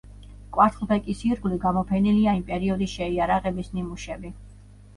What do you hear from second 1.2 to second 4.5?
ირგვლივ გამოფენილია იმ პერიოდის შეიარაღების ნიმუშები.